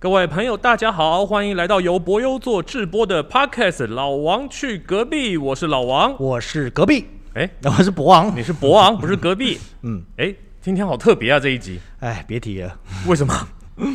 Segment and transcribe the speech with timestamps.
[0.00, 6.14] 各位朋友，大家好，欢迎来到由博优做制播的 Podcast《老王去隔壁》，我是老王。
[6.18, 8.36] 我是隔壁，哎，我是博王。
[8.36, 9.58] 你是博王， 不是隔壁。
[9.82, 13.34] 嗯，哎，今天好特别啊，这一集哎，别提了，为什么？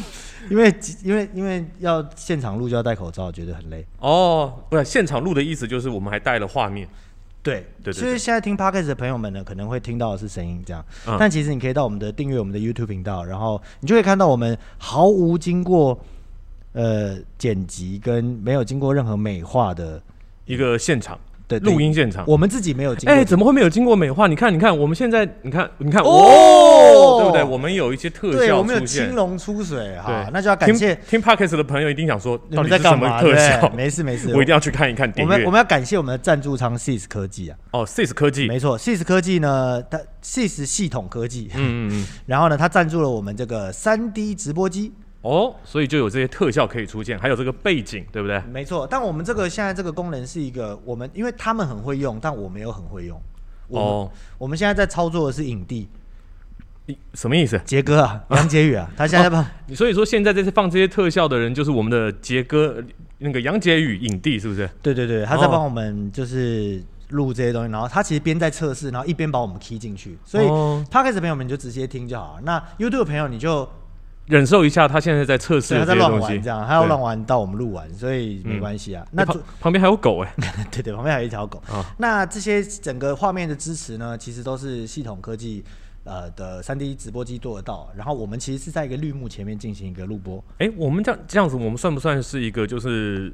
[0.50, 0.74] 因为
[1.04, 3.86] 因为因为要现场录就要戴口罩，觉得很累。
[4.00, 6.88] 哦，不是现场录的意思，就是我们还带了画面。
[7.44, 11.18] 对对对所以现在听 podcast 的朋友们呢，可能会听到的是声音这样，嗯。
[11.20, 16.00] 但其实你可以到我们的订阅我们的 YouTube 频道，然后你就会看到我们毫无经过
[16.72, 20.02] 呃剪辑跟没有经过任何美化的
[20.46, 22.24] 一个现场的录音现场。
[22.28, 23.14] 我们自己没有经过。
[23.16, 24.28] 哎，怎么会没有经过美化？
[24.28, 27.44] 你看，你看，我们现在，你看，你看，哦哦，对不对？
[27.44, 29.16] 我们有一些特对，效我们有出现青。
[29.16, 33.22] 龙出水哈，，那就要感谢听听 Podcast 的朋友一定想说，你到们在干嘛？
[33.22, 33.74] 底是什么特效？
[33.76, 44.92] 没事没事， 我一定要去看一看我们我们要感谢我们的赞助商 SIS 科技啊，哦，Sis 科技，没错，SIS 科技呢，它 SIS 系统科技，嗯嗯嗯， 然后呢，它赞助了我们这个三 D 直播机，
[45.24, 48.40] 哦，所以就有这些特效可以出现，还有这个背景，对不对？
[48.52, 48.86] 没错。
[48.86, 53.20] 但我们这个现在这个功能是一个我们，因为他们很会用，但我没有很会用。
[53.68, 55.88] 我们、哦，我们现在在操作的是影帝
[57.14, 57.60] 什么意思？
[57.64, 62.84] 杰哥啊，杨杰宇啊，他现在在帮、你所以说现在这次放这些特效的人，就是我们的杰哥，呃
[63.20, 64.70] 那个杨杰宇影帝，是不是？
[64.82, 72.42] 对对对，他在哦帮我们就是录这些东西，然后他其实边在测试，然后一边把我们 key 进去，所以哦 p o d c a s 朋友们你就直接听就好了。
[72.44, 73.66] 那 YouTube 的朋友你就
[74.28, 79.06] 忍受一下他现在在测试对他在这些东西，乱玩这样，他要对乱玩到我们录完，所以没嗯关系啊。
[79.12, 80.34] 那旁主旁边还有狗哎、
[80.72, 81.62] 对对，旁边还有一条狗。
[81.70, 85.64] 啊那这些整个画面的支持呢，其实都是系统科技
[86.06, 87.90] 呃的三 D 直播机做得到。
[87.98, 90.44] 然后我们其实是在一个绿幕前面进行一个录播。
[90.60, 93.32] 哎、我们这样这样子，我们算不算是一个就是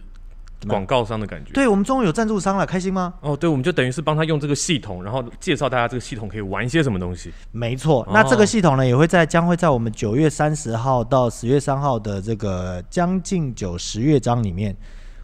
[0.67, 1.53] 广告商的感觉？
[1.53, 3.13] 对，我们终于有赞助商了，开心吗？
[3.21, 7.31] 哦，对，我们就等于是帮他用这个系统，然后介绍大家这个系统可以玩一些什么东西。
[7.51, 14.75] 没错，哦那这个系统呢，也会在将会在我们九月三十号到十月三号的这个将近九十乐章里面，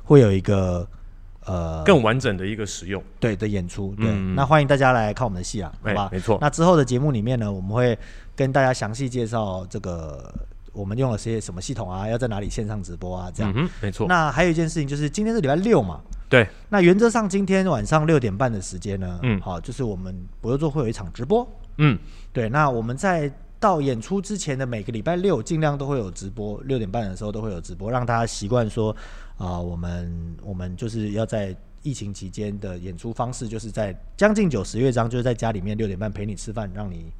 [0.03, 0.87] 会有一个
[1.45, 3.03] 呃更完整的一个使用。
[3.19, 3.93] 对的演出。
[3.95, 6.09] 对，嗯那欢迎大家来看我们的戏啊，好哎吧？
[6.11, 7.97] 没错那之后的节目里面呢，我们会
[8.35, 10.33] 跟大家详细介绍这个
[10.75, 13.51] 我们用了些什么系统啊，要在哪里线上直播啊，这样。
[13.55, 14.05] 嗯，没错。
[14.07, 21.47] 那还有一件事情就是，今天是礼拜六嘛，对，那原则上今天晚上六点半的时间呢，嗯好，就是我们博优座会有一场直播。
[21.77, 21.97] 嗯，
[22.31, 28.95] 对，那我们在到演出之前的每个礼拜六，尽量都会有直播，六点半的时候都会有直播，让大家习惯说，
[29.37, 37.11] 啊、我们我们就是要在疫情期间的演出方式，就是在将近九十乐章，就是在家里面六点半陪你吃饭，让你，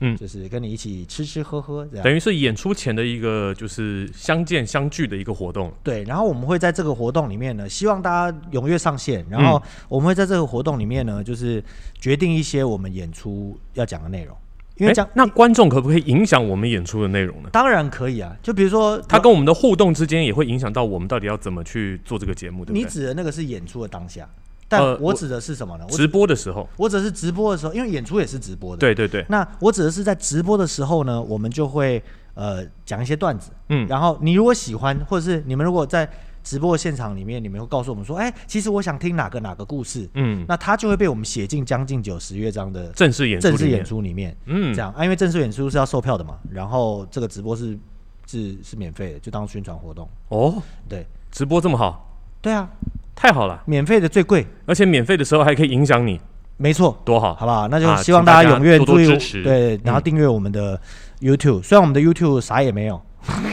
[0.00, 2.04] 嗯就是跟你一起吃吃喝喝这样。
[2.04, 5.72] 等于是演出前的一个就是相见相聚的一个活动。
[5.82, 11.62] 对，然后我们会在这个活动里面呢，希望大家踊跃上线，然后我们会在这个活动里面呢，就是
[11.98, 14.36] 决定一些我们演出要讲的内容，
[14.76, 17.48] 因为诶讲、那观众可不可以影响我们演出的内容呢？
[17.52, 22.82] 当然可以啊，就比如说他跟我们的互动之间也会影响到我们到底要怎么去做这个节目，对不对？
[22.82, 24.28] 你指的那个是演出的当下，
[24.68, 25.84] 但呃我我指的是什么呢？
[25.88, 32.02] 我直播的时候，我指的是直播的时候，因为演出也是直播的。，对对对，那我指的是在直播的时候呢，我们就会
[32.34, 36.08] 呃讲一些段子，嗯，然后你如果喜欢，或者是你们如果在
[36.42, 44.74] 直播现场里面，你们会告诉我们说，哎，其实我想听哪个哪个故事，嗯，那它就会被我们写进将近九十乐章的正式演出，正式演，出里面，嗯。
[44.74, 47.78] 这，样啊，因为正式演出是要售票的嘛，然后这个直播是
[48.26, 51.06] 是是免费的，就当宣传活动，哦，对。
[51.30, 52.70] 直播这么好，对啊，
[53.14, 56.20] 太好了，免费的最贵，而且免费的时候还可以影响你，
[56.56, 57.68] 没错，多好，好不好？
[57.68, 59.42] 那就啊希望大家踊跃注意我支持。
[59.42, 60.80] 对，然后嗯订阅我们的
[61.20, 61.62] YouTube。
[61.62, 63.00] 虽然我们的 YouTube 啥也没有，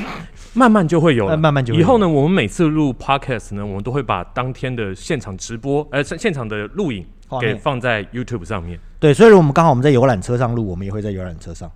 [0.53, 1.81] 慢慢就会有了，慢慢慢就会有。
[1.81, 7.05] 以后呢，我们每次录 podcast 呢，我们都会把当天的现场直播，呃，现现场的录影
[7.39, 8.79] 给放在 YouTube 上面。
[8.99, 11.71] 对，所以我们刚好我们在游览车上录，我们也会在游览车上，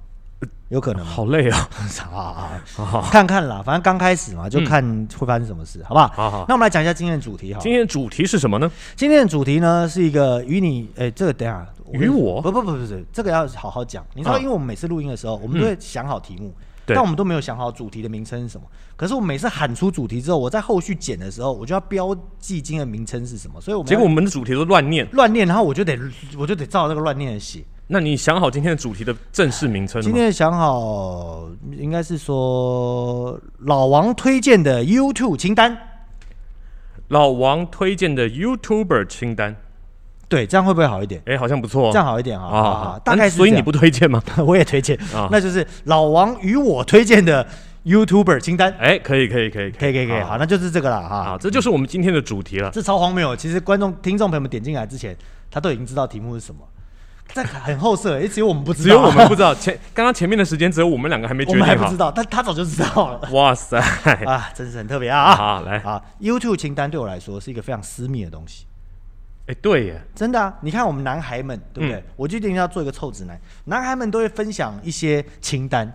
[0.69, 1.05] 有可能？
[1.05, 1.69] 好累啊！
[2.13, 6.07] 啊，好好看看啦，反正刚开始嘛，就嗯看会发生什么事，好不好？
[6.07, 7.59] 好好，那我们来讲一下今天的主题哈。
[7.61, 8.71] 今天的主题是什么呢？
[8.95, 14.03] 今天的主题呢是一个与你，哎，这个等下与我不不不不是，这个要好好讲。
[14.15, 16.53] 你知道，啊因为我们每次录音的时候，我们都会想好题目，
[16.85, 18.65] 但我们都没有想好主题的名称是什么。
[18.95, 25.07] 可是我每次喊出主题之后，我在后续剪的时候，我就要标记今天的名称是什么，所以我们结果我们的主题都乱念。
[25.11, 25.99] 乱念，然后我就得
[26.37, 27.63] 我就得照这个乱念的写。
[27.87, 30.01] 那你想好今天的主题的正式名称？
[30.01, 31.47] 今天想好
[31.77, 35.77] 应该是说老王推荐的 YouTube 清单，
[37.09, 39.55] 老王推荐的 YouTuber 清单，
[40.27, 41.21] 对，这样会不会好一点？
[41.27, 41.91] 哎，好像不错哦。
[41.93, 44.19] 这样好一点啊，好好好好，大概所以你不推荐吗？
[44.43, 47.47] 我也推荐啊那就是老王与我推荐的
[47.85, 48.73] YouTuber 清单。
[48.79, 51.23] 哎，可以可以可以可以可以可以，好，那就是这个了哈。
[51.23, 52.71] 好，这就是我们今天的主题了。
[52.71, 53.35] 这超荒谬！
[53.35, 55.15] 其实观众、听众朋友们点进来之前，
[55.51, 56.61] 他都已经知道题目是什么，
[57.33, 59.53] 这很后色，也，只有我们不知道，只有我们不知道。
[59.53, 63.77] 前刚刚前面的时间只有我们两个还没决我定好们还不知道，但他早就知道了 哇塞！
[64.25, 65.35] 啊，真是很特别啊！
[65.35, 68.65] 好来，啊，YouTube 清单对我来说是一个非常私密的东西，
[69.47, 70.53] 哎，对耶，真的啊！
[70.61, 71.99] 你看我们男孩们，对不对？
[71.99, 75.91] 嗯我就一定要做一个臭直男，男孩们都会分享一些清单、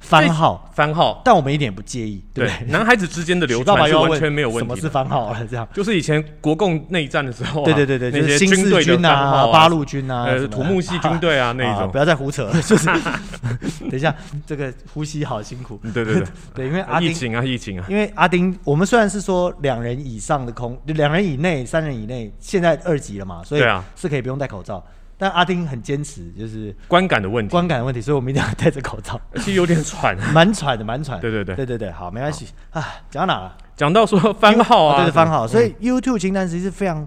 [0.00, 2.66] 番号，番号，但我们一点也不介意，对不对？
[2.70, 4.88] 男孩子之间的流 传是完全没有问什么是。
[4.88, 5.68] 番号了，这样。
[5.74, 11.98] 就是以前国共内战的时候啊，对对对对，那些就是新四军队军啊、八路军啊，呃，土木系军队啊那种啊不。
[11.98, 14.14] 要再胡扯了， 就是等一下，
[14.46, 15.78] 这个呼吸好辛苦。
[15.92, 16.24] 对 对对，
[16.54, 24.82] 对，因为阿丁，疫情啊，疫情啊，因为阿丁，我们虽然是说两人以上的空，两人以内、三人以内，现在二级了嘛，所以啊是可以不用戴口罩。
[25.18, 30.16] 但阿丁很坚持，就是观感的问题，观感的问题，所以我们一定要戴着口罩，其实有点喘。
[30.32, 31.20] 蛮喘的，蛮喘。
[31.20, 32.80] 对对对对对对，好，没关系啊。
[33.10, 33.56] 讲到哪了？
[33.76, 35.44] 讲到说番号啊，哦对对，番号。
[35.44, 37.06] 嗯所以 YouTube 清单其实是非常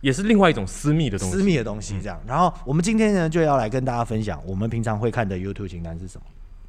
[0.00, 1.36] 也是另外一种私密的东西。
[1.36, 2.20] 私密的东西，这样。
[2.26, 6.24] 然后我们今天呢，就要来跟大家分享我们平常会看的 YouTube 清单是什么。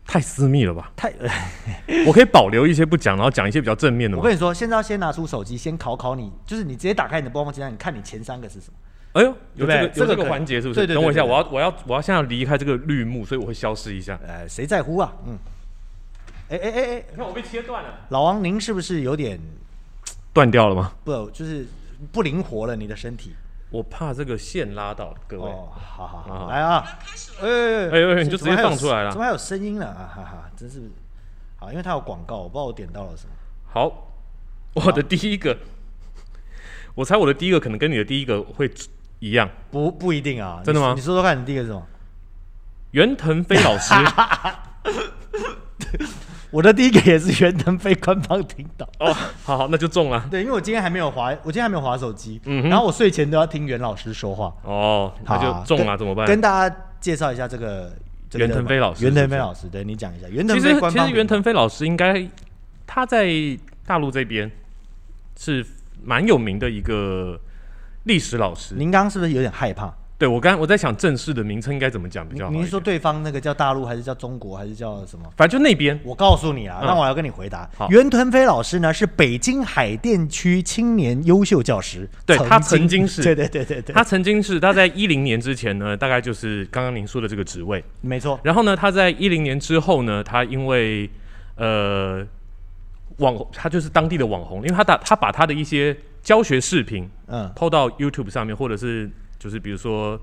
[0.08, 0.92] 太私密了吧？
[0.96, 1.14] 太，
[2.08, 4.24] 我可以保留一些不讲，然后讲一些比较正面的吗？
[4.24, 8.74] 我跟你说，现在要先拿出手机，先考考你，就是你直接打开你的播放清单，你看你前三个是什么。
[9.14, 10.80] 哎呦，有这个有这个环节是不是？
[10.80, 14.20] 对对对等我一下，我要我要我要现在离开这个绿幕，所以我会消失一下。
[14.28, 15.14] 哎，谁在乎啊？
[15.26, 15.38] 嗯。
[16.50, 19.40] 哎哎哎哎，你看我被切断了，老王，您是不是有点
[20.34, 20.94] 断掉了吗？
[21.04, 21.68] 不就是
[22.12, 22.76] 不灵活了？
[22.76, 23.36] 你的身体？
[23.72, 25.48] 我怕这个线拉到，各位。
[25.48, 26.84] 哦，好好好，好来啊！
[27.42, 30.10] 哎哎哎你就直接放出来了怎么还有声音了啊？
[30.16, 30.90] 哈哈，真是
[31.56, 33.32] 好，因为它有广告，我不知道我点到了什么。
[33.68, 34.12] 好，
[34.74, 35.56] 我的第一个，
[36.96, 38.68] 我猜我的第一个可能跟你的第一个会
[39.20, 39.50] 一样。
[39.72, 41.86] 不不一定啊，真的吗你你说说看，你第一个是什么？
[42.92, 43.94] 袁腾飞老师
[46.52, 48.90] 我的第一个也是袁腾飞官方听到。
[49.00, 49.14] 哦，
[49.44, 50.26] 好好，那就中了。
[50.32, 55.46] 对，因为我今天还没有滑，我今天还没有滑手机，嗯哼然后我睡前都要听袁老师说话，哦，那好就
[55.76, 56.26] 中了，跟怎么办？
[56.26, 57.94] 跟大家介绍一下这个
[58.32, 62.28] 这个袁腾飞老师袁腾飞老师，对你讲一下，袁腾其实其飞官方实袁腾飞老师应该
[62.88, 63.28] 他在
[63.86, 64.52] 大陆这边
[65.38, 65.64] 是
[66.04, 67.40] 蛮有名的一个
[68.04, 68.76] 历史老师。
[68.76, 69.94] 您刚刚是不是有点害怕？
[70.18, 72.52] 对我刚我在想正式的名称应该怎么讲比较好。
[72.52, 75.24] 您是说对方那个叫大陆，还是叫中国，还是叫什么？
[75.38, 77.70] 反正就那边我告诉你啊，那我要跟你回答。
[77.78, 87.82] 好袁腾飞老师呢是北京海淀区青年优秀教师，对他曾经是 对对对对对，他曾经是他在一零年之前呢，大概就是刚刚您说的这个职位。
[88.02, 91.10] 没错，然后呢，他在一零年之后呢，他因为
[91.56, 92.28] 呃
[93.20, 100.20] 网他就是当地的网红，因为他打他把他的一些教学视频嗯，抛到 YouTube 上面，或者是就是比如说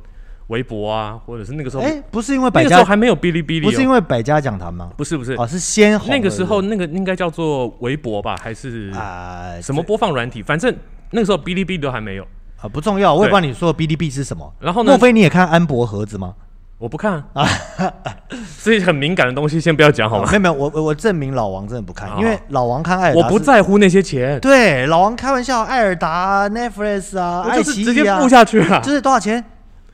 [0.48, 4.93] 微博啊，或者是那个时候，哎，不是因为那百家，个时候还没有哔哩哔哩、哦，不是因为百家讲坛吗？
[4.96, 10.43] 不是不是、哦，是先红那个时候那个应该叫做微博吧，还是啊，什么播放软体？
[10.43, 10.75] 反正
[11.10, 12.26] 那个时候哔哩哔哩都还没有。
[12.58, 14.50] 啊不重要，我也对不知道你说的哔哩哔哩是什么。
[14.60, 16.34] 然后呢莫非你也看安博盒子吗？
[16.78, 17.49] 我不看啊，
[18.58, 20.25] 所以很敏感的东西先不要讲好吗？
[20.25, 23.38] 哦没有没有，我我我证明老王真的不看，因为老王看艾尔达我不。
[23.46, 28.81] 在乎那些钱，对，老王开玩笑，艾尔达、Netflix 啊、爱奇艺就是直接啊，付下去了。
[28.81, 29.43] 就是多少钱？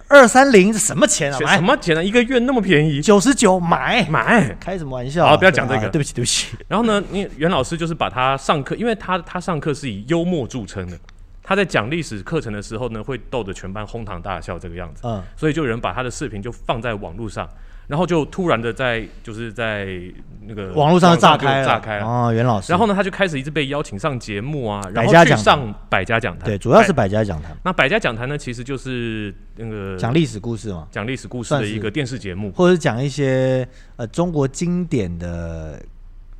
[0.08, 1.38] 二三零，什么钱啊？
[1.54, 2.02] 什么钱啊？
[2.02, 4.56] 一个月那么便宜，九十九买，买。
[4.58, 5.30] 开什么玩笑啊？
[5.30, 6.48] 好不要讲这个啊对不起，对不起。
[6.66, 10.98] 然后呢，你袁老师就是把他上课，因为他他上课是以幽默著称的，
[11.42, 17.48] 他在讲历史课程的时候呢，会逗得全班哄堂大笑这个样子，嗯，所以就有人把他的视频就放在网络上，
[17.88, 19.88] 然后就突然的在就是在
[20.46, 22.06] 那个网络上炸开，炸开了。
[22.06, 22.72] 哦，袁老师。
[22.72, 26.46] 然后呢，他就开始一直被邀请上节目啊，然后去上百家讲坛。
[26.46, 32.52] 对，主要是百百家讲坛，那百家讲坛呢，其实就是那个讲历史故事嘛，讲历史故事的一个电视节目。
[32.52, 33.66] 或者是讲一些
[33.96, 35.82] 呃中国经典的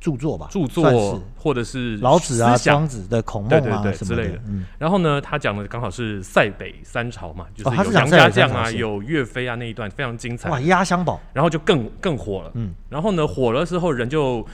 [0.03, 4.37] 著作吧，著作或者是老子啊、庄子的孔孟啊什么对之类的。
[4.49, 10.49] 嗯，然后呢，他讲的刚好是塞北三朝嘛，就是有杨家将啊，有岳飞啊那一段非常精彩。
[10.49, 12.51] 哇，，压箱宝，然后就更更火了。
[12.55, 12.73] 嗯。
[12.89, 14.45] 然后呢，火了之后人就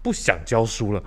[0.00, 1.02] 不想教书了，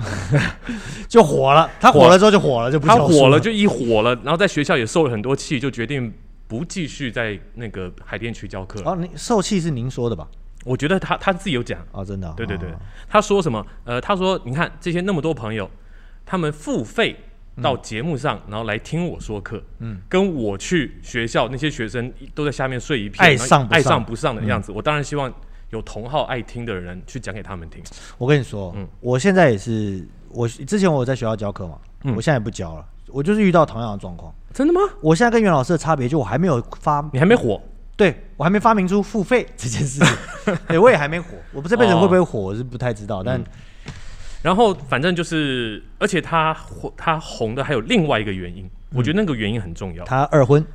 [1.08, 6.14] 就火了，他火了之后就火了，就不他火了就一火了，然后在学校也受了很多气，就决定
[6.46, 8.92] 不继续在那个海淀区教课了。
[8.92, 10.28] 哦，你受气是您说的吧？
[10.64, 12.76] 我觉得他他自己有讲，哦，真的哦，对对对哦，
[13.10, 13.66] 他说什么？
[13.84, 15.70] 呃，他说你看这些那么多朋友，
[16.26, 17.16] 他们付费
[17.62, 24.72] 到节目上，然后来听我说课，嗯跟我去学校那些学生都在下面睡一片，爱上爱上不上的样子。
[24.72, 25.32] 我当然希望
[25.72, 27.84] 有同好爱听的人去讲给他们听。
[28.18, 34.34] 我跟你说，嗯我现在也是，我之前我有在学校教课嘛，嗯我现在也不教了，我就是遇到同样的状况。
[34.54, 34.82] 真的吗？
[35.02, 37.62] 我现在跟袁老师的差别就我还没有发，你还没火？
[38.02, 43.46] 对我还没发明出付费这件事情， 对我也还没火，我不这辈子会不会火我是不太知道，但嗯。
[44.42, 50.04] 然后反正就是，而且他火他红的还有另外一个原因，我觉得那个原因很重要。
[50.04, 50.66] 他二婚，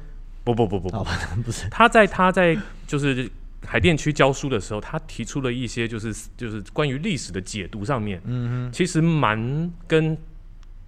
[0.44, 0.98] 不不不不不。
[0.98, 1.04] 啊，，
[1.44, 2.56] 不是他在他在
[2.86, 3.28] 就是
[3.66, 10.16] 海淀区教书的时候，他提出了一些就是就是关于历史的解读上面，嗯其实蛮跟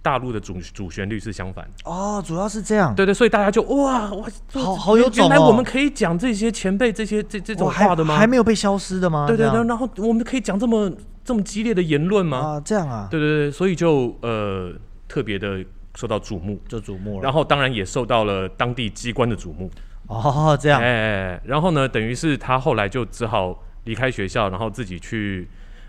[0.01, 1.71] 大陆的主主旋律是相反的。
[1.89, 8.15] 哦，主要是这样，对对，所以大家就哇哇，好好有原种哦原来我们可以讲这些前辈这些这这种话的吗？
[8.17, 9.25] 还没有被消失的吗？
[9.27, 10.91] 对对对，然后我们可以讲这么
[11.23, 12.37] 这么激烈的言论吗？
[12.37, 14.71] 啊，这样啊，对对对，所以就呃
[15.07, 15.63] 特别的
[15.95, 17.23] 受到瞩目，就瞩目了。
[17.23, 19.69] 然后当然也受到了当地机关的瞩目。
[20.07, 25.47] 哦，这样哎，然后呢，等于是他后来就只好离开学校，然后自己去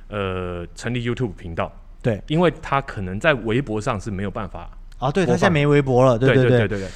[0.09, 2.23] 呃成立 YouTube 频道，对。
[2.29, 4.71] 因为他可能在微博上是没有办法。
[4.99, 6.69] 啊，对他现在没微博了，对对对。
[6.69, 6.89] 对对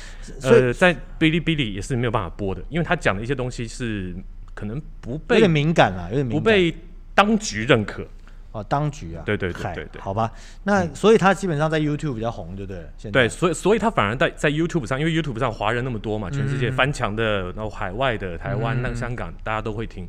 [0.43, 4.15] 呃，在哔哩哔哩也是没有办法播的，因为他讲的一些东西是
[4.55, 6.75] 可能不有点被敏感了，有点不被
[7.15, 8.07] 当局认可。
[8.53, 10.01] 哦当局啊，对对对对对。
[10.01, 10.31] 好吧，
[10.63, 12.87] 那所以他基本上在 YouTube 比较红，对不对？
[12.97, 13.23] 现在。
[13.23, 20.09] 对，所以所以他反而在在 YouTube 上，因为 YouTube 上华人那么多嘛，全世嗯界翻墙的，然后海外的、台湾、那个香港，大家都会听，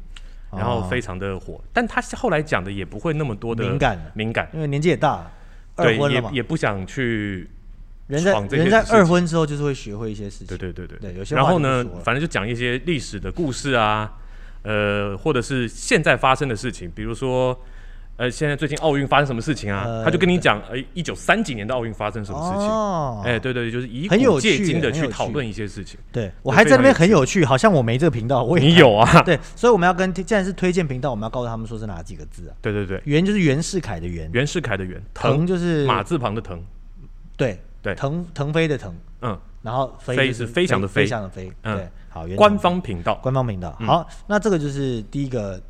[0.56, 1.62] 然后哦非常的火。
[1.74, 5.32] 但他后来讲的也不会那么多的敏感敏感，因为年纪也大了，
[5.76, 7.50] 二对，也也不想去，
[8.08, 14.14] 人在闯这些人在二婚之后就是会学会一些事情，对对对对对有些话然后呢反正就讲一些历史的故事啊，
[14.64, 17.58] 呃，或者是现在发生的事情，比如说。
[18.18, 19.84] 呃，现在最近奥运发生什么事情啊？
[19.86, 22.70] 呃他就跟你讲，呃，一九三几年的奥运发生什么事情？
[22.70, 26.00] 哦，哎、对对，就是以很有古借趣今的去讨论一些事情。
[26.12, 29.22] 对我还在那边很有趣，好像我没这个频道，我也你有啊？
[29.24, 32.56] 对， 所以我们要跟既然是推荐频道，我们要告诉他们说是哪几个字啊？
[32.62, 36.64] 对对对，袁就是袁世凯的袁，袁世凯的袁，腾腾就是马字旁的腾，
[37.36, 37.94] 对对。
[37.96, 41.08] 腾腾飞的腾，嗯，然后飞飞是飞翔的飞飞。
[41.08, 41.76] 翔的飞，嗯。
[41.78, 43.76] 对，好，官方频道，官方频道。
[43.82, 43.88] 嗯。
[43.88, 45.62] 好，那这个就是第一个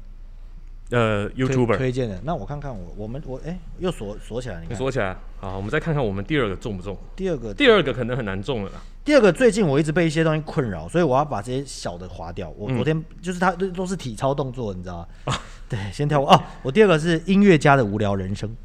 [0.91, 2.19] 呃推，YouTuber，推荐的。
[2.23, 4.77] 那我看看我我们我哎又锁锁起来，你看。
[4.77, 6.97] 锁起来，好，我们再看看我们第二个中不中？
[7.15, 8.81] 第二个第二个可能很难中了啦。
[9.03, 12.49] 第二个最近我一直被一些东西困扰，所以我要把这些小的划掉。
[12.57, 15.33] 我嗯昨天就是它都都是体操动作，你知道吗？
[15.69, 16.43] 对，先跳过哦。
[16.61, 18.55] 我第二个是音乐家的无聊人生。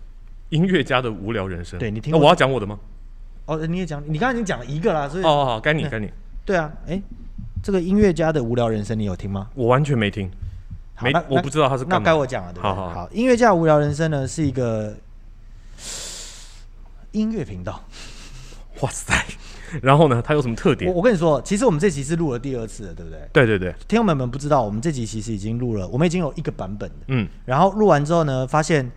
[0.50, 2.78] 音乐家的无聊人生，对你听我要讲我的吗？
[3.46, 6.10] 哦，你也讲，你刚才已经讲了一个啦，所以哦，好，该你该你，
[6.44, 7.00] 对啊，哎，
[7.62, 9.48] 这个音乐家的无聊人生你有听吗？
[9.54, 10.32] 我完全没听，没
[11.00, 12.04] 好那，那我不知道他是那干嘛。
[12.04, 12.68] 该我讲了，对不对？
[12.68, 14.94] 好好好音乐家无聊人生呢是一个
[17.12, 17.82] 音乐频道。
[18.80, 19.14] 哇塞！
[19.82, 20.94] 然后呢，它有什么特我点？
[20.94, 23.20] 我跟你说，其实我们这集是录了第二次了，对不对？
[23.32, 26.96] 对对对，听众们们不知道，我们这集其实已经录了，我们已经有一个版本的。
[27.08, 28.90] 嗯，然后录完之后呢，发现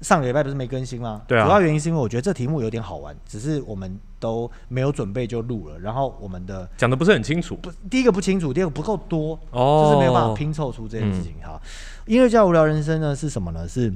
[0.00, 1.22] 上个礼拜不是没更新吗？
[1.26, 7.56] 对啊主要原因是因为我觉得这题目有点好玩，只是我们都没有准备就录了，然后我们的讲的不是很清楚。
[7.56, 11.34] 不第一个不清楚，第二个不够多，哦就是没有办法拼凑出这件事情。
[11.42, 11.60] 哈，
[12.06, 13.66] 音乐家无聊人生呢是什么呢？
[13.66, 13.92] 是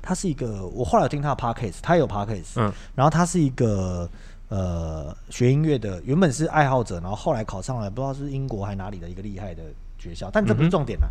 [0.00, 4.08] 他是一个，我后来有听他的 podcast，他也有 podcast，嗯然后他是一个
[4.48, 9.64] 呃学音乐的，原本是爱好者，然后后来考上了不知道是英国还哪里的一个厉害的
[9.98, 11.08] 学校，但这不是重点啦，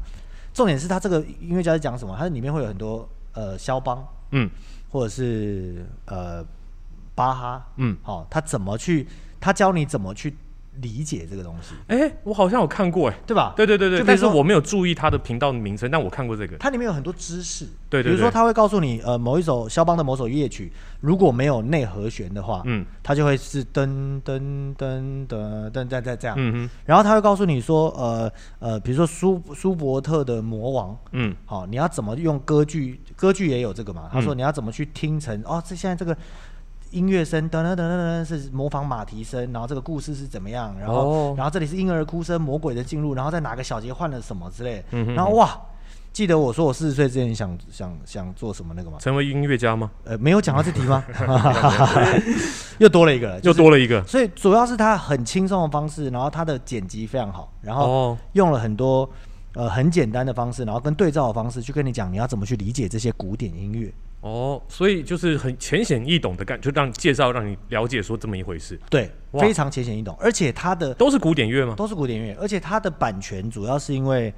[0.53, 2.15] 重点是他这个音乐家在讲什么？
[2.17, 4.49] 他里面会有很多呃肖邦嗯
[4.89, 6.43] 或者是呃
[7.17, 9.07] 巴哈，嗯，好、他怎么去，
[9.39, 10.36] 他教你怎么去
[10.81, 13.53] 理解这个东西，哎，我好像有看过，哎，对吧？
[13.57, 16.55] 对对对但是我没有注意他的频道的名称，但我看过这个。
[16.57, 18.12] 它里面有很多知识，对对对。
[18.12, 20.71] 比如说他会告诉你，呃，某一首肖邦的某首夜曲，
[21.01, 22.86] 如果没有内和弦的话，嗯。
[23.01, 26.69] 它就会是噔噔噔噔噔再再这样，嗯哼。
[26.86, 31.36] 然后他会告诉你说，呃呃，比如说舒舒伯特的魔王，嗯。
[31.45, 33.01] 好、你要怎么用歌剧？
[33.15, 34.07] 歌剧也有这个嘛？
[34.13, 36.15] 他说嗯你要怎么去听成、哦，这现在这个
[36.91, 40.75] 音乐声噔噔噔噔噔是模仿马蹄声，然后这个故事是怎么样？
[40.79, 44.84] 然后、哦然后这里是婴儿哭声，魔鬼的进入，然后在哪个小节换了什么之类。
[44.91, 45.60] 嗯哼然后哇，
[46.13, 48.98] 记得我说我四十岁之前想想想做什么那个吗？
[49.00, 49.91] 成为音乐家吗？
[50.03, 51.03] 呃，没有讲到这题吗？
[52.79, 54.03] 又多了一个了，又就是多了一个。
[54.06, 59.10] 所以主要是他很轻松的方式，然后他的剪辑非常好，然后哦，用了很多
[59.53, 63.94] 呃很简单的方式，然后跟对照的方式去跟你讲你要怎么去理解这些古典音乐。
[64.21, 71.75] 哦，所以就是很浅显易懂的感，就让介绍让你了解说这么一回事，对，非常浅显易懂，而且它的都是古典乐吗？
[71.75, 74.33] 都是古典乐，而且它的版权主要是因为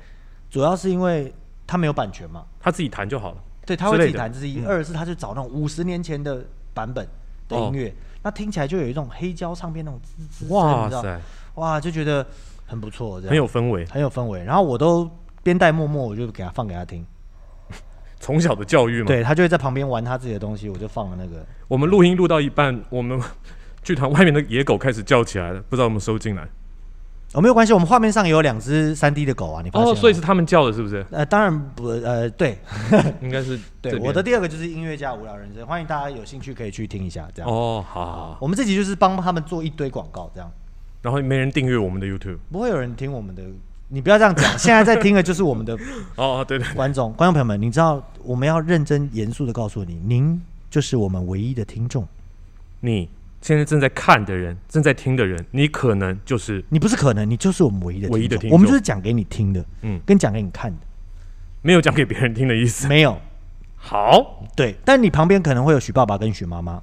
[0.49, 1.33] 主要是因为
[1.65, 3.37] 它没有版权嘛，他自己弹就好了。
[3.65, 6.43] 对，他会自己弹，这是一；二是他就找那种五十年前的
[6.73, 7.07] 版本
[7.47, 7.93] 的音乐，
[8.23, 11.01] 那听起来就有一种黑胶唱片那种滋滋声，你知道？
[11.01, 11.21] 哇塞，
[11.55, 12.25] 哇，就觉得
[12.65, 13.29] 很不错，这样。
[13.29, 14.43] 很有氛围，很有氛围。
[14.43, 15.09] 然后我都
[15.43, 17.05] 边带默默，我就给他放给他听，
[18.19, 19.07] 从小的教育嘛。
[19.07, 21.45] 对他就会在旁边玩他自己的东西，我就放了那个。
[21.67, 23.19] 我们录音录到一半，我们
[23.81, 26.47] 剧团外面的野狗开始叫起来了，不知道有没有收进来。
[27.33, 31.05] 哦，没有关系，我们画面上也有两只三 D 的狗啊，你发现哦，所以是他们叫的，是不是？
[31.11, 32.57] 呃，当然不，呃，对
[33.21, 37.51] 应该是 对，我的第二个就是音乐家无聊人生，欢迎大家有兴趣可以去听一下，这样。
[37.51, 40.51] 哦，好好好，我们这集就是帮他们做一堆广告，这样。
[41.03, 42.39] 然后没人订阅我们的 YouTube。
[42.51, 43.43] 不会有人听我们的，
[43.89, 44.57] 你不要这样讲。
[44.57, 45.73] 现在在听的就是我们的
[46.15, 52.07] 哦 哦，对对，观众、观众朋友们，你知道我们要认真严肃的告诉你，您就是我们唯一的听众。
[52.79, 53.09] 你
[53.41, 60.77] 现在正在看的人，正在听的人，你可能就是你不是可能，你就是我们唯一的唯一的听众我们就是讲给你听的，嗯，跟讲给你看的，
[61.61, 62.87] 没有讲给别人听的意思。
[62.87, 63.17] 没有
[63.75, 64.75] 好，对。
[64.85, 66.81] 但你旁边可能会有许爸爸跟许妈妈，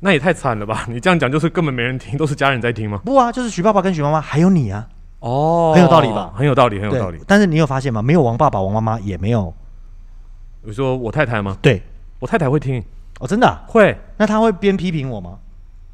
[0.00, 0.86] 那也太惨了吧？
[0.88, 3.00] 你这样讲就是根本没人听，都是家人在听吗？
[3.04, 4.86] 不啊，就是许爸爸跟许妈妈，还有你啊，
[5.28, 7.18] 哦很有道理吧很有道理，很有道理。
[7.26, 8.02] 但是你有发现吗？
[8.02, 9.52] 没有王爸爸、王妈妈，也没有
[10.62, 11.56] 你说我太太吗？
[11.62, 11.82] 对
[12.20, 12.82] 我太太会听，
[13.20, 15.38] 哦，真的啊、会，那他会边批评我吗？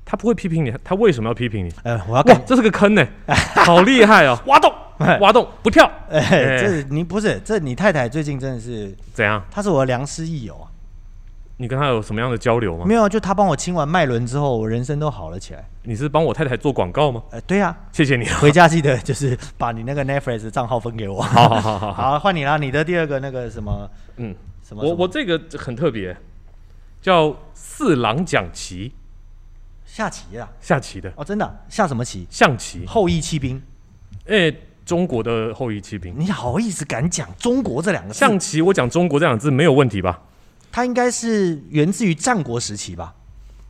[0.04, 1.72] 他不会批评你，他为什么要批评你？
[1.84, 3.06] 呃，我要哇干，这是个坑呢，
[3.64, 4.36] 好厉害哦！
[4.46, 4.72] 挖洞，
[5.20, 9.40] 挖洞不跳，哎，哎这你不是这你太太最近真的是，怎样？
[9.50, 10.69] 她是我的良师益友啊。
[11.60, 12.86] 你跟他有什么样的交流吗？
[12.86, 15.62] 没有啊，就他帮我清完脉轮之后，我人生都好了起来。
[15.82, 17.22] 你是帮我太太做广告吗？
[17.30, 18.24] 呃，对啊，谢谢你。
[18.40, 21.20] 回家记得就是把你那个 Netflix 账号分给我。
[21.20, 23.86] 好好好好好，换你啦，你的第二个那个什么
[24.16, 24.34] 嗯，
[24.66, 24.82] 什么？
[24.82, 26.16] 我我这个很特别，
[27.02, 28.92] 叫四郎讲棋，
[29.84, 30.48] 下棋啊？
[30.62, 32.26] 下棋的哦，真的啊下什么棋？
[32.30, 33.62] 象棋，后羿骑兵？
[34.26, 34.50] 哎，
[34.86, 36.14] 中国的后羿骑兵。
[36.18, 38.18] 你好意思敢讲中国这两个字？
[38.18, 40.22] 象棋，我讲中国这两个字没有问题吧？
[40.72, 43.14] 它应该是源自于战国时期吧？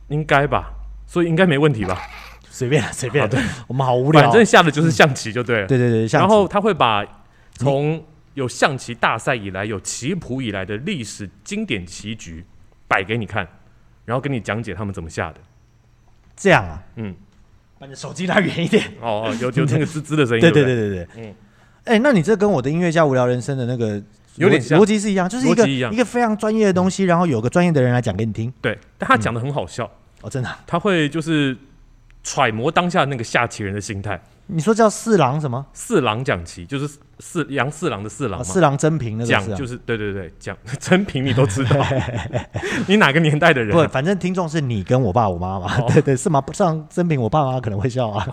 [0.09, 0.71] 应该吧？
[1.07, 2.01] 所以应该没问题吧？
[2.49, 3.41] 随便， 随便对。
[3.67, 4.23] 我们好无聊哦。
[4.25, 5.67] 反正下的就是象棋就对了。
[5.67, 7.05] 对对对，然后他会把
[7.53, 8.03] 从
[8.33, 12.45] 有象棋大赛以来、有棋谱以来的历史经典棋局
[12.87, 13.47] 摆给你看，
[14.05, 15.39] 然后跟你讲解他们怎么下的。
[16.35, 17.15] 这样啊，嗯，
[17.79, 18.83] 把你的手机拉远一点。
[19.01, 21.35] 哦哦，有有那个滋滋的声音，对对对对对对，嗯嗯。
[21.85, 24.03] 哎，那你这跟我的音乐家无聊人生的那个逻
[24.35, 28.51] 有点像逻辑是一样，就是一个一一个非常专业的东西，然后有个专业的人来讲给你听。
[28.61, 29.89] 对，但他讲的很好笑，
[30.21, 30.59] 哦，真的啊？
[30.65, 31.57] 他会就是
[32.23, 34.21] 揣摩当下那个下棋人的心态。
[34.47, 35.65] 你说叫四郎什么？
[35.71, 41.77] 四郎讲棋就是四杨四郎的四郎，哦四郎真平那个讲就是对对对，讲 真平你都知道，
[42.85, 46.43] 你哪个年代的人不，啊、反正听众是你跟我爸我妈嘛，哦对对，是吗？
[46.51, 48.27] 上真平我爸妈可能会笑啊。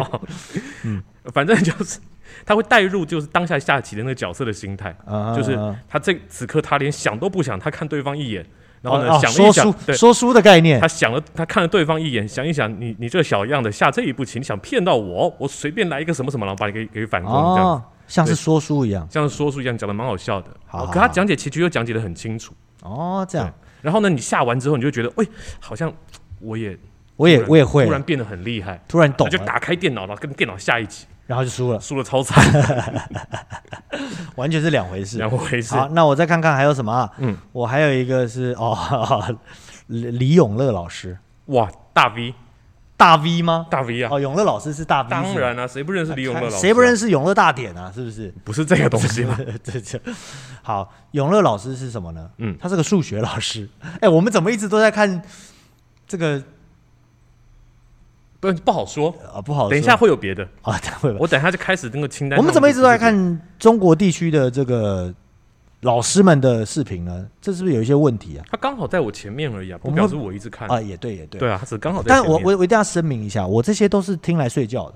[0.84, 1.02] 嗯，
[1.34, 1.98] 反正就是
[2.44, 8.44] 他会带入就是当下下棋的那个角色的心态，啊就是他这此刻他连想都不想，他看对方一眼，
[8.82, 10.80] 然后呢、想了一想说书，对，说书的概念。
[10.80, 17.60] 他想了，他看了对方一眼，想一想，你你这小样的下这一步棋，你想骗到我，我随便来一个什么什么，然后把你给给反攻这样子。
[17.62, 19.06] 哦，像是说书一样。
[19.10, 20.86] 像是说书一样讲的蛮好笑的，好。
[20.86, 22.54] 好可他讲解棋局又讲解的很清楚。
[22.82, 23.52] 哦，这样。
[23.82, 25.26] 然后呢，你下完之后，你就觉得，喂，
[25.60, 25.92] 好像
[26.40, 26.76] 我也
[27.16, 27.84] 我也我也会。
[27.84, 32.42] 突，然变得很厉害，突然懂了，就打开电脑，然后跟电脑下一棋，然后就输了，输了超惨，
[34.36, 35.18] 完全是两回事。
[35.18, 35.74] 两回事。
[35.74, 37.10] 好，那我再看看还有什么啊？
[37.18, 39.36] 嗯，我还有一个是哦，
[39.88, 42.34] 李李永乐老师，哇，大 V
[42.96, 43.66] 大 V 吗？
[43.70, 46.58] 大 V 啊，哦，永乐老师是大 V，当然啊，谁不认识李永乐老师啊？
[46.58, 47.92] 谁不认识永乐大典啊？
[47.94, 48.32] 是不是？
[48.42, 49.38] 不是这个东西吗？
[49.62, 50.00] 这这
[50.62, 52.30] 好，永乐老师是什么呢？
[52.38, 53.68] 嗯他是个数学老师。
[54.00, 55.20] 哎，我们怎么一直都在看
[56.06, 56.42] 这个
[58.40, 59.40] 不不好说，啊？
[59.40, 60.46] 不好说，等一下会有别的。
[60.62, 61.18] 啊，等会吧。
[61.20, 62.38] 我等一下就开始那个清单。
[62.38, 62.98] 我们怎么一直都在？
[62.98, 65.12] 看中国地区的这个
[65.80, 67.26] 老师们的视频呢？
[67.40, 68.44] 这是不是有一些问题啊？
[68.50, 70.68] 他刚好在我前面而已啊，不表示我一直看。
[70.68, 71.38] 啊，也对，也对。
[71.38, 72.24] 对啊，他只是刚好在但。
[72.24, 74.94] 我我我一定要声明一下，我这些都是听来睡觉的。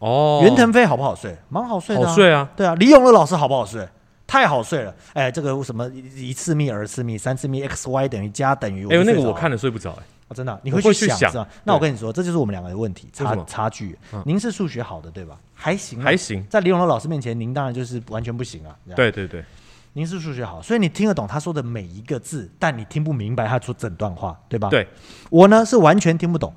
[0.00, 1.34] 哦，袁腾飞好不好睡？
[1.48, 3.86] 蛮好睡的、好睡啊，对啊，李永乐老师好不好睡？
[4.26, 4.94] 太好睡了。
[5.12, 8.86] 哎，这个什么一一次幂、二次幂、三次幂，x y 等于加等于。
[8.88, 10.02] 哎呦，那个我看了睡不着，哎，
[10.34, 11.48] 哦，真的啊、你我会去想是吧？
[11.62, 14.22] 那我跟你说，这就是我们两个的问题，差差距嗯。
[14.26, 15.38] 您是数学好的对吧？
[15.54, 16.44] 还行啊，还行。
[16.50, 18.76] 在李永乐老师面前，您当然就是完全不行啊。
[18.96, 19.44] 对对对，
[19.92, 24.68] 您是数学好，所以你听得懂他说的每一个字，但你听不明白他说整段话，对吧？
[24.68, 24.86] 对，
[25.30, 26.52] 我呢是完全听不懂，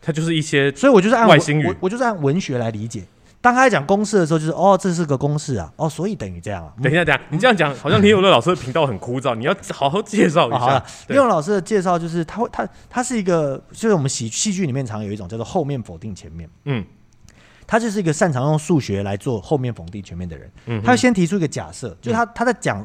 [0.00, 3.04] 他就是一些所以我就是按外星语我我就是按文学来理解。
[3.42, 6.72] 当他在讲公式的时候，就是哦，这是个公式啊，哦，所以等于这样啊。
[6.80, 10.78] 等一下，等一下，你这样讲，好像李永乐老师的频道很枯燥，你要好好介绍一下。，
[11.08, 16.86] 对李勇老师的介绍就是他会他他是一个，就是我们喜戏剧里面常有一种叫做后面否定前面，嗯
[17.66, 20.52] 他就是一个擅长用数学来做后面否定前面的人。
[20.66, 22.84] 嗯，他会先提出一个假设，就是他他在讲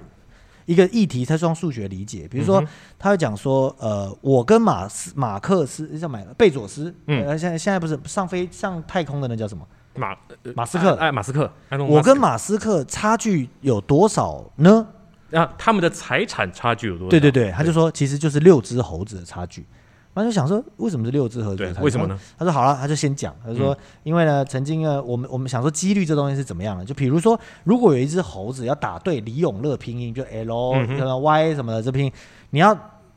[0.66, 2.68] 一个议题，他是用数学理解，比如说嗯
[2.98, 9.68] 他会讲说，呃，我跟马斯马克思叫买贝佐斯，嗯呃，现在现在不是上飞上太空的那叫什么？
[9.98, 10.12] 马
[10.44, 11.52] 呃马斯克哎，马斯克，
[11.90, 14.88] 我跟马马斯克差距有多少呢？
[15.30, 17.10] 那啊，他们的财产差距有多少？
[17.10, 19.66] 对对对，他就说其实就是六只猴子的差距。
[20.14, 21.72] 然后就想说，为什么是六只猴子对？
[21.74, 22.20] 为什么呢？
[22.40, 26.84] 他说好了，他就先讲，他说、嗯因为呢，曾经呢，我们我们想说几率这东西是怎么样的？
[26.84, 32.12] 就比如说，如果有一只猴子要打对李永乐拼音，就 L 嗯哼什么 Y 什么的这拼音，
[32.50, 32.76] 你要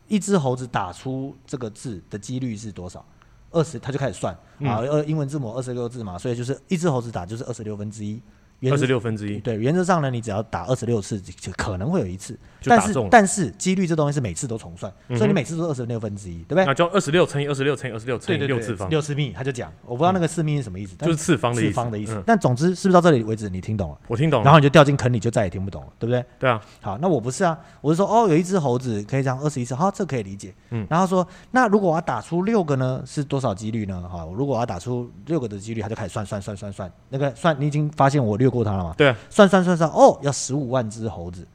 [0.09, 3.03] 一只猴子打出这个字的几率是多少？
[3.51, 4.37] 二十，他就开始算。
[4.59, 4.69] 嗯。
[4.69, 8.23] 啊，二，英文字母二十六字嘛，所以就是一只猴子打就是二十六分之一，原
[8.69, 16.65] 二十六分之一对，原则上呢，你只要打二十六次，就可能会有一次，但是但是几率这东西是每次都重算，嗯所以你每次都二十六分之一，对不对？
[16.67, 21.71] 那就二十六乘以二十六乘以二十六乘以六次方，六次幂，他就讲，我不知道那个四幂是什么意思，但就是次方的意思。
[21.71, 22.23] 次方的意思嗯。
[22.27, 23.99] 但总之，是不是到这里为止你听懂了？
[24.09, 24.45] 我听懂了。
[24.45, 26.25] 然后你就掉进坑里，就再也听不懂了，对不对？
[26.39, 30.53] 对啊，好，那我不是啊，我是说，哦，有一只猴子可以这样二十一次，好，这可以理解。
[30.71, 34.07] 嗯然后说，那如果我要打出六个呢，是多少几率呢？
[34.11, 38.95] 好，如果我要打出六个的几率，他就开始算算算算算，那个算，你已经发现我略过他了嘛？
[38.97, 41.47] 对啊，算算算算，哦，要十五万只猴子。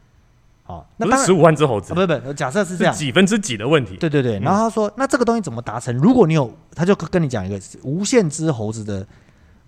[0.64, 2.94] 好，那不是十五万只猴子啊，，不是不是，假设是这样。
[2.94, 3.98] 几分之几的问题。
[3.98, 5.96] 对对对，嗯然后他说，那这个东西怎么达成？
[5.96, 9.06] 如果你有，他就跟你讲一个无限只猴子的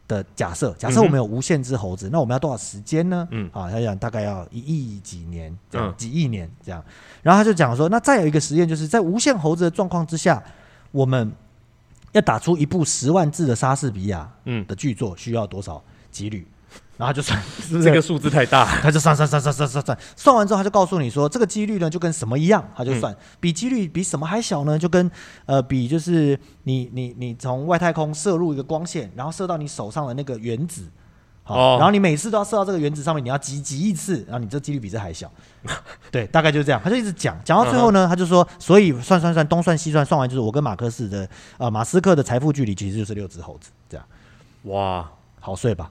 [0.08, 3.28] 的假设，假设我们有无限只猴子，那我们要多少时间呢？
[3.30, 6.84] 嗯啊，他讲大概要一亿几年，这样、嗯几亿年这样。
[7.22, 10.44] 然后他就讲说，那再有一个实验，就是在无限猴子的状况之下，
[10.92, 11.32] 我们
[12.14, 16.48] 要打出一部十万字的莎士比亚嗯，的剧作，需要多少几率？
[16.98, 18.66] 然后他就算，是不是这个数字太大。
[18.82, 25.10] 他就算算算算算算算，算完之后他就告诉你说，这个几率呢就跟什么一样，他就算、嗯比几率比什么还小呢，就跟
[25.46, 30.90] 呃比就是你你你从外太空射入一个光线，然后射到你手上的那个原子。
[31.44, 35.32] 好，哦然后你每次都要射到这个原子上面，你要击击一次，然后你这几率比这还小，
[36.12, 36.82] 对，大概就是这样。
[36.84, 44.06] 他就一直讲，讲到最后呢，他就说，所以算算算，东算西算，算完就是我跟马克思的呃马斯克的财富距离其实就是六只猴子，这样
[44.64, 45.90] 哇，好睡吧？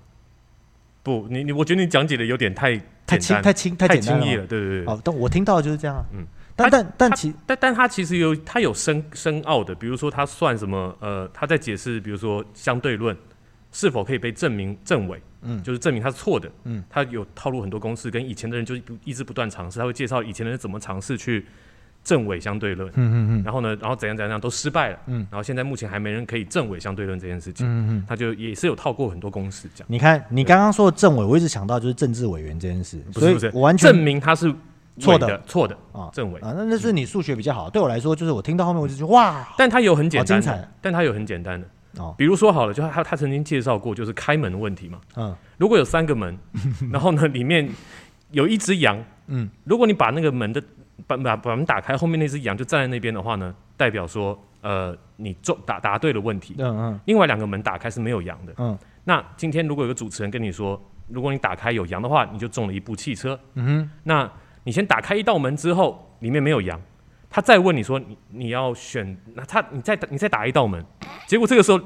[1.06, 4.26] 不，你你，我觉得你讲解的有点太太轻太轻太太简单了嘛。
[4.26, 4.44] 轻易了。
[4.48, 4.92] 对对对。
[4.92, 6.04] 哦，但我听到的就是这样啊。
[6.12, 13.16] 嗯但但但其但但他其实有他有深深奥的，比如说他算什么呃，他在解释，比如说相对论
[13.70, 21.44] 是否可以被证明证伪，嗯就是证明他是错的，嗯，他有套路很多公式，跟以前的人就不一直不断尝试，他会介绍以前的人怎么尝试去
[22.06, 23.42] 证伪相对论，嗯嗯嗯。
[23.44, 25.26] 然后呢，然后怎样怎样怎样都失败了，嗯。
[25.28, 34.54] 然后现在目前还没人可以证伪相对论这件事情，嗯嗯，他就也是有套过很多公式讲，你看你刚刚说的政委，我一直想到就是政治委员这件事，不是不是我完全证明他是
[35.00, 35.42] 错的。
[35.46, 35.76] 错的。
[35.92, 39.44] 啊证伪，啊，那那是你数学比较好，对我来说就是我听到后面我就觉得哇。
[39.58, 41.66] 但他有很简单但他有很简单的，
[41.98, 42.14] 哦。
[42.16, 45.00] 比如说好了，就他他曾经介绍过，就是开门的问题嘛。
[45.16, 45.34] 嗯。
[45.58, 46.38] 如果有三个门，
[46.92, 47.68] 然后呢里面
[48.30, 49.50] 有一只羊，嗯。
[49.64, 50.62] 如果你把那个门的
[51.06, 56.54] 把把把门打开，后面那只羊就站在那边的话呢，代表说呃你中答答对了问题。
[56.58, 58.52] 嗯嗯另外两个门打开是没有羊的。
[58.58, 63.38] 嗯那今天如果有个主持人跟你说，如果你打开有羊的话，你就中了一部汽车。
[63.54, 64.28] 嗯那
[64.64, 66.80] 你先打开一道门之后，里面没有羊，
[67.30, 70.84] 他再问你说你你要选，那他你再你再打一道门，
[71.26, 71.78] 结果这个时候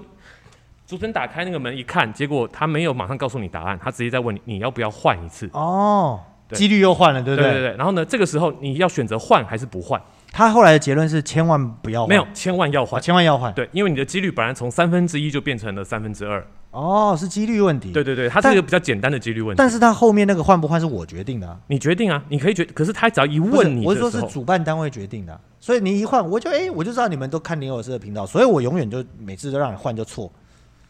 [0.86, 5.50] 主持人打开那个门一看，结果他没有马上告诉你答案，他直接在问你你要不要换一次。
[5.52, 10.00] 哦，对几率又换了，对不对对对，然后呢，这个时候你要选择换还是不换？
[10.32, 13.02] 他后来的结论是千万不要换没有，千万要哦换。
[13.02, 16.46] 千万要换对，因为你的几率本来从三分之一就变成了三分之二。
[16.70, 17.90] 哦，是几率问题。
[17.90, 19.58] 对，对对，它是一个比较简单的几率问题。
[19.58, 21.58] 但是它后面那个换不换是我决定的啊。
[21.66, 30.30] 你决定啊，你可以决，可是他只要一问你我是说是主办单位决定的啊，所以你一换，我就哎、我就知道你们都看林老师的频道，所以我永远就每次都让你换就错，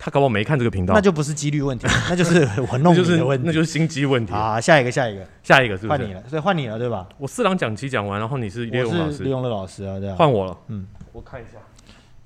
[0.02, 2.40] 他搞不好没看这个频道，那就不是几率问题， 那就是
[2.72, 3.46] 我弄那就是你的问题。
[3.46, 4.32] 那就是心机问题。
[4.32, 5.86] 啊，下一个，下一个，下一个是？
[5.86, 7.06] 换你了，所以换你了，对吧？
[7.18, 10.16] 我四郎讲期讲完，然后你是叶我勇老师，是李永乐老师啊，对啊。
[10.16, 10.56] 换我了。
[10.68, 11.58] 嗯，我看一下。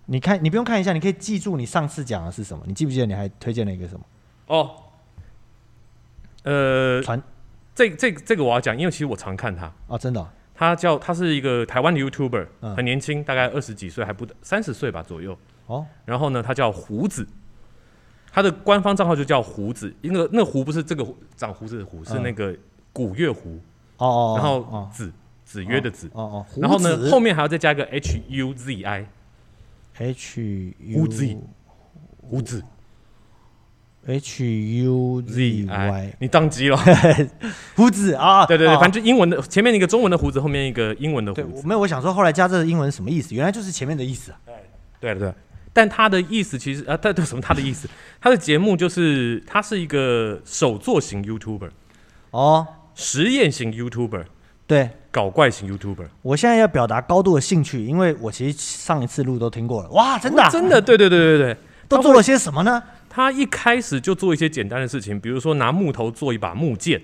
[0.06, 2.62] 你看，你不用看一下，你可以记住你上次讲的是什么。
[2.64, 4.04] 你记不记得你还推荐了一个什么？
[4.46, 4.70] 哦，
[6.44, 7.20] 呃，传
[7.74, 15.36] 这这这个我要讲，因为其实我常看他，哦，真的哦、他叫他是一个台湾的 YouTuber，、嗯很年轻，大概二十几岁，还不三十岁吧左右。
[15.66, 17.26] 哦，然后呢，他叫胡子，
[18.34, 22.52] 他的官方账号就叫胡子，那个那个胡不是这个长胡子的胡，是嗯那个
[22.92, 23.60] 古月胡，
[23.98, 25.12] 哦哦，然后哦子
[25.44, 29.06] 子曰的子，哦哦，然后呢后面还要再加一个 H U Z I
[29.98, 31.40] H 胡子 U
[32.28, 32.60] 胡子
[34.06, 36.76] H U Z Z I，你宕机了。
[37.76, 41.62] 胡子啊，对对对，哦反正就英文的前面一个中文的胡子，后面一个英文的胡对，子我。
[41.62, 43.32] 没有，我想说后来加这个英文什么意思？
[43.32, 44.40] 原来就是前面的意思啊。
[45.00, 45.34] 对对对，
[45.74, 47.86] 但他的意思其实啊，他对什么他的意思？
[48.22, 51.68] 他的节目就是他是一个手作型 YouTuber，
[52.30, 54.24] 哦，实验型 YouTuber，
[54.66, 56.06] 对，搞怪型 YouTuber。
[56.22, 59.90] 我现在要表达高度的兴趣，因为我其实上一次录都听过了。
[59.90, 61.56] 哇，真的啊、真的，对对对对对，
[61.88, 62.82] 都做了些什么呢？
[63.10, 67.00] 他一开始就做一些简单的事情，比如说拿木头做一把木剑，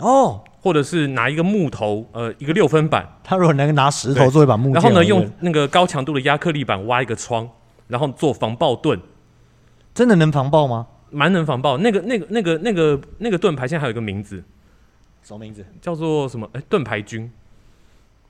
[0.00, 7.48] 哦，或者是拿一个木头，呃，一个六分板，他如果能拿石头做一把木剑，然后呢，用那个高强度的亚克力板挖一个窗，
[7.92, 8.98] 然后做防爆盾，
[9.92, 10.86] 真的能防爆吗？
[11.10, 11.76] 蛮能防爆。
[11.76, 14.42] 那个、那个、那个、那个、那个盾牌现在还有一个名字，
[15.22, 15.62] 什么名字？
[15.82, 16.48] 叫做什么？
[16.54, 17.30] 哎，盾牌军，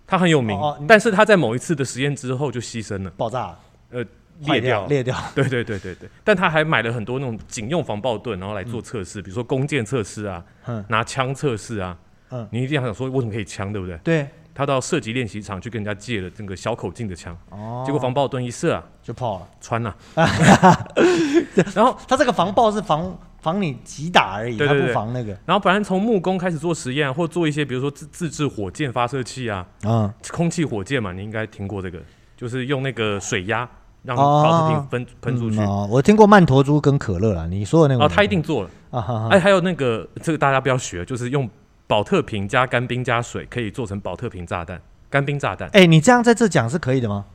[0.05, 3.11] 他很有名，哦哦但是他在某一次的实验之后就牺牲了。
[3.11, 3.57] 爆炸
[3.91, 4.05] 呃
[4.41, 4.87] 裂掉。
[4.87, 5.17] 裂掉。
[5.33, 11.97] 对对对对对，但他还买了很多那种警用防爆盾，然后来做测试，比如说弓箭测试啊，嗯拿枪测试啊。
[12.31, 13.97] 嗯你一定想说为什么可以枪，对不对？
[14.03, 19.49] 对，他到射击练习场去跟人家借了那个小口径的枪，哦，结果防爆盾一射啊，就破了。
[19.61, 19.95] 穿了、
[21.75, 25.37] 然后他这个防爆是防防你击打而已，它对对对不防那个。
[25.47, 31.99] 然后本来从木工开始做实验，或做一些比如说自自制火箭发射器啊，嗯，空气火箭嘛，你应该听过这个，
[32.37, 33.69] 就是用那个水压
[34.03, 35.59] 让哦保特瓶喷喷出去。
[35.59, 38.71] 嗯哦，我听过曼陀珠跟可乐啦，你说的那个哦，他一定做了。
[38.91, 41.49] 啊哎，还有那个这个大家不要学，就是用
[41.93, 45.69] 保特瓶加干冰加水，可以做成保特瓶炸弹、干冰炸弹。
[45.75, 47.27] 哎，你这样在这讲是可以的吗？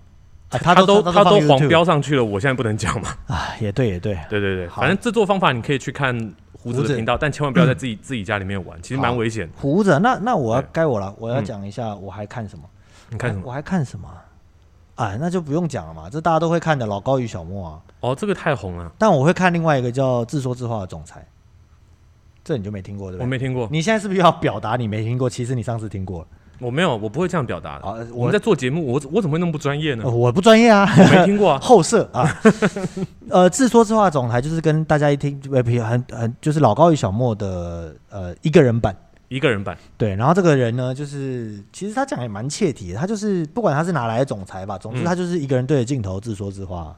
[0.50, 3.10] 啊，他都他都放黄标上去了，我现在不能讲嘛。
[3.30, 6.18] 啊，也对也对，对对对，反正制作方法你可以去看
[6.54, 9.48] 胡子的频道，但千万不要在自己自己家里面玩，其实蛮危险。
[9.62, 12.64] 胡子，那那我要该我了，我要嗯讲一下我还看什么？
[13.12, 13.44] 你看什么？
[13.46, 14.26] 我还看什么啊？
[14.96, 17.80] 哎，那就不用讲了嘛，这大家都会看的老高与小莫啊。
[18.00, 21.24] 哦，这个太红了，但我会看另外一个叫自说自话的总裁，
[22.48, 23.26] 这你就没听过对不对？
[23.26, 25.30] 我没听过，你现在是不是要表达你没听过？
[25.30, 26.28] 其实你上次听过了。
[26.60, 27.86] 我没有，我不会这样表达的。
[27.86, 30.10] 啊，我们在做节目，我我怎么会那么不专业呢呃？
[30.10, 31.60] 我不专业啊，我没听过啊。
[31.62, 32.26] 后设啊。
[33.30, 38.96] 呃，自说自话总裁就是跟大家一听，呃，比很很就是老高与小莫的呃一个人版。
[39.28, 46.96] 一个人版，对，然后这个人呢，就是其实他讲也蛮切题的，他就是不管他是哪来的总裁吧，总之嗯他就是一个人对着镜头自说自话。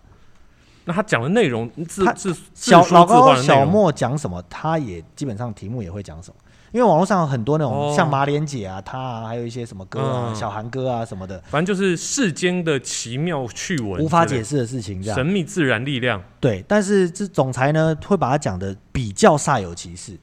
[0.85, 6.35] 那他讲的内容自他自自小老高小莫讲什么，他也基本上题目也会讲什么。
[6.71, 16.21] 因为网络上有很多那种哦像马莲姐啊，她啊，还有一些什么歌啊，嗯小韩歌啊什么的，反正就是世间的奇妙趣闻，无法解，释的事情，这神秘自然力量。
[16.39, 16.63] 对。
[16.67, 20.15] 但是这总裁呢，会把它讲的比较煞有其事，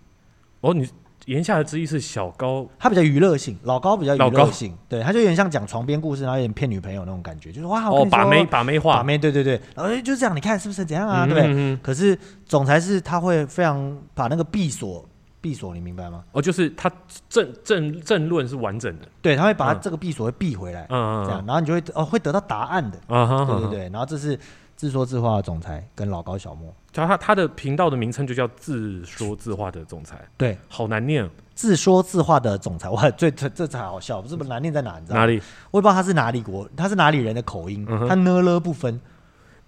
[0.61, 0.88] 哦，你
[1.27, 2.67] 言下之意是小高。
[2.79, 15.05] 他比较娱乐性，老高比较娱乐性，对，他就有点像讲床边故事，然后有点骗女朋友那种感觉，就是哇，我哦，把妹把妹话，把妹，对对对，然后哎就这样，你看是不是怎样啊，嗯对可是总裁是他会非常把那个闭锁
[15.41, 16.25] 闭锁，你明白吗？
[16.33, 16.91] 哦，就是他
[17.29, 19.81] 政政政论是完整的，对，他会把他嗯。
[19.83, 23.89] 这个闭锁会闭回来，嗯嗯这样，嗯然后你就会哦会得到答案的，嗯，啊哈哈，对对对。
[23.91, 24.39] 然后这是
[24.77, 34.99] 自说自话的总裁跟老高小莫，他他他的频道的名称就叫自说自话的总裁，对，好难念哦，自说自话的总裁， 哇，最这这才好笑，这不难念在哪？
[35.01, 35.19] 你知道？
[35.19, 35.41] 哪里？
[35.71, 39.01] 我也不知道他是哪里国，他是哪里人的口音，嗯他呢了不分。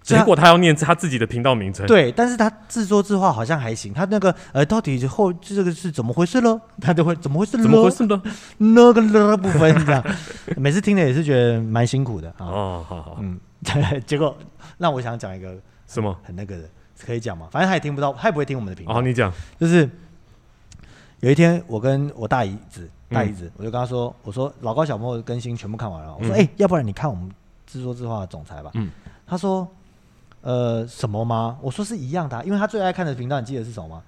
[0.01, 6.59] 结果他要念他自己的频道名称，对，但是他自说自话好像还行，他那个呃，到底后这个是怎么回事呢？
[6.79, 7.63] 他就会怎么回事呢？
[7.63, 8.21] 怎么回事呢？
[8.57, 10.01] 呢跟了不分这样，
[10.55, 12.45] 每次听的也是觉得蛮辛苦的啊。
[12.45, 13.37] 哦，好好，嗯，
[14.05, 14.35] 结果
[14.77, 15.55] 那我想讲一个
[15.87, 16.15] 什么？
[16.23, 16.69] 很那个的，
[17.05, 17.47] 可以讲吗？
[17.51, 18.97] 反正他也听不到，他也不会听我们的频道。
[18.97, 19.89] 哦，你讲，就是
[21.19, 27.29] 有一天，我跟我大姨子，大姨嗯子，我就跟他说，我说老高小莫更新全部看完了，我说，嗯哎、要不然你看我们
[27.65, 28.71] 自说自话的总裁吧。
[28.75, 28.89] 嗯
[29.27, 29.67] 他说，
[30.41, 31.57] 呃，什么吗？
[31.61, 34.03] 我说是一样的啊、因为他最爱看的频道，你记得是什么吗？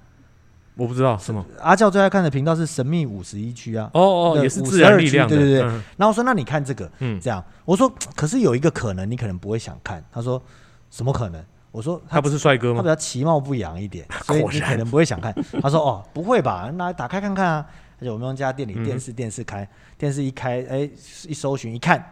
[0.75, 1.45] 我不知道什么。
[1.59, 3.89] 阿教最爱看的频道是神秘五十一区啊。
[3.93, 4.01] 哦
[4.35, 10.03] 哦，也是自然力量的，对对对嗯然后我说，那你看这个，嗯，这样，我说，可是有一个可能，你可能不会想看。
[10.11, 10.41] 他说，
[10.89, 11.43] 什么可能？
[11.71, 12.77] 我说，他不是帅哥吗？
[12.77, 15.33] 他比较其貌不扬一点， 所以你可能不会想看。
[15.61, 16.69] 他说：“哦，不会吧？
[16.75, 17.65] 那打开看看啊。”
[18.01, 20.89] 而且我们用家店里嗯电视，电视开，电视一开，哎，
[21.27, 22.03] 一搜寻一看，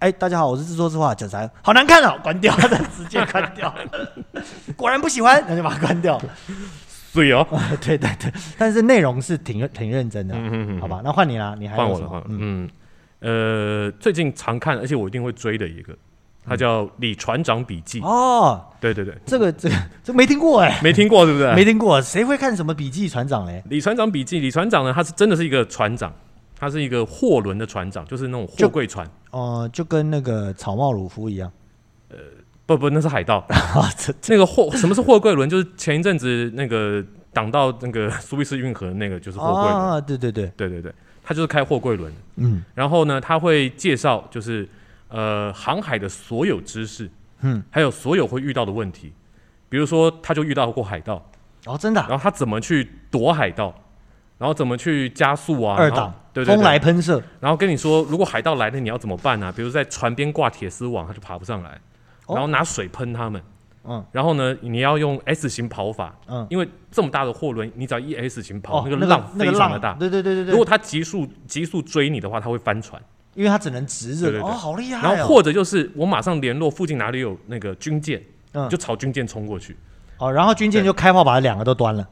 [0.00, 2.52] 哎，大家好，我是自作之话九才，好难看哦，关掉，
[2.96, 3.72] 直接关掉。
[4.76, 6.20] 果然不喜欢，那就把它关掉。
[7.16, 7.44] 对哦，
[7.80, 11.00] 对对对，但是内容是挺挺认真的，嗯嗯嗯，好吧？
[11.02, 12.68] 那换你啦，你还换我了，换嗯，
[13.20, 15.96] 嗯，呃，最近常看，而且我一定会追的一个，
[16.46, 18.00] 他叫《李船长笔记》。
[18.06, 19.74] 哦，对对对，这个这个
[20.04, 21.52] 这没听过哎，没听过是不是？
[21.54, 23.62] 没听过，谁会看什么笔记船长嘞？
[23.68, 26.12] 李船长笔记，李船长呢，他是真的是一个船长，
[26.58, 29.08] 他是一个货轮的船长，就是那种货柜船。
[29.30, 31.50] 哦，就跟那个草帽鲁夫一样。
[32.66, 33.46] 不不，那是海盗。
[34.28, 35.48] 那个货什么是货柜轮？
[35.48, 37.02] 就是前一阵子那个
[37.32, 39.74] 挡到那个苏伊士运河的那个，就是货柜轮。
[39.74, 42.12] 啊，对对对，对对对，他就是开货柜轮。
[42.36, 44.68] 嗯然后呢，他会介绍就是
[45.08, 47.08] 呃航海的所有知识，
[47.40, 49.12] 嗯，还有所有会遇到的问题。
[49.68, 51.24] 比如说，他就遇到过海盗，
[51.66, 53.74] 哦，真的啊、然后他怎么去躲海盗，
[54.38, 61.74] 然后怎么去加速啊，二档对对风来，喷射，然后跟你说，如果海盗来了，你要怎么办呢、比如在船边挂铁丝网，他就爬不上来，哦
[62.26, 63.42] 然后拿水喷他们，
[63.84, 69.94] 嗯然后呢，你要用 S 型跑法，嗯，因为这么大的货轮，你只要一 S 型跑，哦，那个浪非常的大。
[69.94, 73.00] 对对对对对，如果他急速急速追你的话，他会翻船。
[73.34, 78.18] 因为它只能直着，对对对哦，好厉害、哦，然后或者就是我马上联络附近哪里有那个军舰，
[78.52, 79.76] 嗯就朝军舰冲过去。
[80.16, 82.08] 哦，然后军舰就开炮把两个都端了，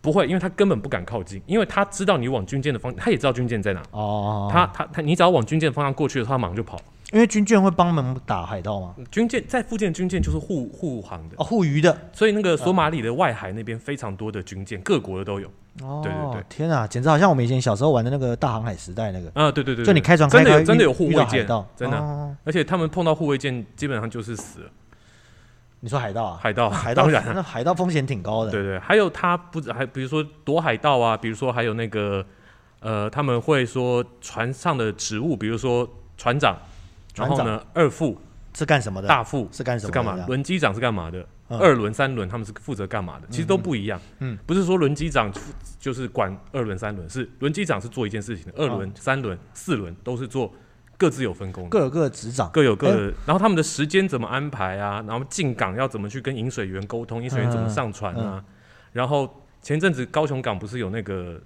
[0.00, 3.82] 不会，因为他根本不敢靠近，因为他知道你往军舰的方，他也知道军舰在哪。
[3.90, 6.80] 哦，他他他，你只要往军舰的方向过去的话，他马上就跑。
[7.12, 8.94] 因为军舰会帮忙打海盗吗？
[9.10, 11.96] 军舰在附近的军舰就是护护航的，哦，护渔的。
[12.12, 15.46] 所以那个索马里的外海那边非常多的军舰，各国的都有。
[15.82, 21.46] 哦，对对对天啊，简直好像我们以前小时候玩的那个大航海时代那个，啊，对对对，就你对开船开开真的有真的有护卫舰
[21.76, 24.70] 真的，哦而且他们碰到护卫舰基本上就是死了。
[25.80, 26.38] 你说海盗啊？
[26.40, 28.50] 海盗，海盗当然那海盗风险挺高的。
[28.50, 32.24] 对对，还有他不止还比如说躲海盗啊，比如说还有那个
[32.80, 36.56] 呃，他们会说船上的职务，比如说船长，
[37.14, 38.18] 然后呢二副、
[38.54, 39.08] 是干什么的？
[39.08, 39.92] 大副是干什么的？
[39.92, 40.18] 是干嘛这？
[40.18, 41.20] 样轮机长是干嘛的？
[41.48, 43.26] 嗯二轮、三轮他们是负责干嘛的？
[43.28, 44.00] 其实都不一样。
[44.20, 50.50] 嗯，不是说轮机长负就是管二轮、三轮，是轮机长是做一件事情的，二轮、三轮、四轮都是做
[50.96, 51.68] 各自有分工。
[51.68, 52.48] 各有各的执掌。
[52.50, 55.04] 各有各的，然后他们的时间怎么安排啊？
[55.06, 57.22] 然后进港要怎么去跟饮水员沟通？
[57.22, 58.44] 饮水员怎么上船嗯啊？
[58.92, 61.38] 然后前阵子高雄港不是有那个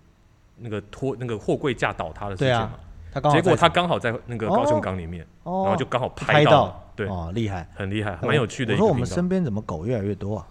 [0.58, 2.70] 那个拖那个货柜架倒塌的事对啊
[3.12, 3.30] 件嘛？
[3.32, 5.26] 结果他刚好在那个高雄港里面，哦，
[5.64, 8.92] 然后就刚好拍到了，对，哦，厉害，很厉害，蛮有趣的我说我。
[8.92, 10.46] 们身边怎么狗越来越多啊？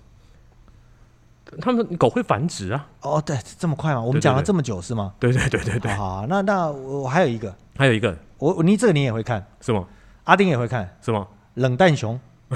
[1.61, 2.87] 他们狗会繁殖啊？
[3.01, 4.01] 哦，对，这么快吗？
[4.01, 5.13] 我们讲了这么久是吗？
[5.19, 5.91] 对对对对对。
[5.93, 9.85] 好好，那那我我还有一个，还有一个我我你这个你也会看，是吗？
[10.23, 11.27] 阿丁也会看，是吗？
[11.55, 12.19] 冷淡熊。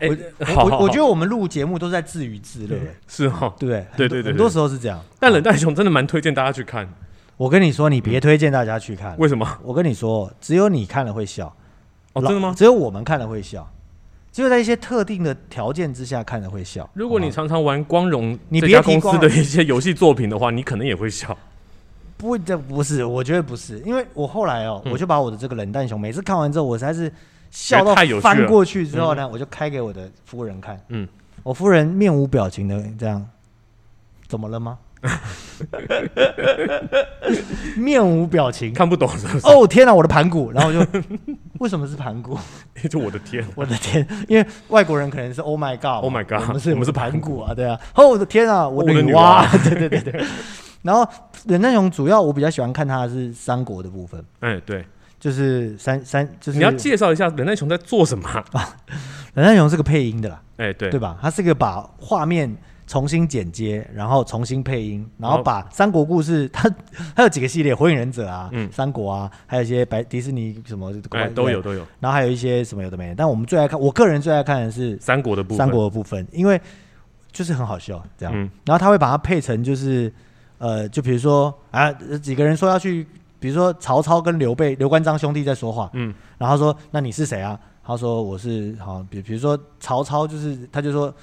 [0.00, 2.76] 哎我好好好我我觉得我们录节目都在自娱自乐，
[3.08, 3.52] 是哦。
[3.58, 4.08] 对不对？
[4.08, 4.98] 对对很多时候是这样。
[5.20, 6.88] 但冷淡熊真的蛮推荐大家去看，
[7.38, 9.16] 我跟你说，你别推荐大家去看。
[9.16, 9.58] 为什么？
[9.62, 11.46] 我跟你说，只有你看了会笑。
[12.12, 12.52] 哦，真的吗？
[12.54, 13.66] 只有我们看了会笑，
[14.32, 16.90] 只有在一些特定的条件之下看了会笑。
[16.94, 21.36] 如果你常常玩光荣你这家公别光司的一些游戏作品的话，你可能也会笑。
[22.16, 27.12] 不，这不是，我觉得不是，因为我后来哦，嗯我就把我的这个冷淡熊，每次看完之后，我实在是
[27.52, 30.80] 笑到翻过去之后呢，我就开给我的夫人看。
[30.88, 31.06] 嗯，
[31.44, 33.24] 我夫人面无表情的这样，
[34.26, 34.76] 怎么了吗？
[37.76, 38.72] 面无表情。
[38.72, 39.46] 看不懂是不是？
[39.46, 40.50] 哦天哪，我的盘古！
[40.52, 40.78] 然后就
[41.60, 42.36] 为什么是盘古？
[42.90, 47.78] 就我的天，我的天，因为外国人可能是 Oh my God，Oh my god，我们是我们是盘古啊，对啊。
[47.94, 50.24] 哦我的天啊，我我的女女娲娲，对对对对。
[50.82, 51.06] 然后
[51.46, 54.84] 忍耐熊主要我比较喜欢看它的是三国的部分，哎，对，
[55.18, 58.76] 就是三三就是你要介绍一下忍耐熊在做什么啊？
[59.34, 61.18] 忍耐熊是个配音的啦，哎，对对，吧？
[61.20, 62.56] 它是个把画面
[62.88, 66.68] 重新剪接，然后重新配音，然后把三国故事， 它
[67.14, 71.86] 它有几个系列，火影忍者啊，嗯三国啊，还有一些白迪士尼什么哎，都有，都有。
[72.00, 73.14] 然后还有一些什么有的没的。
[73.14, 76.58] 但我们最爱看，我个人最爱看的是三国的部分，三国的部分，因为
[77.30, 78.32] 就是很好笑这样。
[78.34, 80.10] 嗯然后他会把它配成就是
[80.56, 83.06] 呃，就比如说啊，几个人说要去，
[83.38, 87.60] 比如说曹操跟刘备、刘关张兄弟在说话，嗯，然后说那你是谁啊？
[87.84, 91.14] 他说我是好，比比如说曹操就是他就说。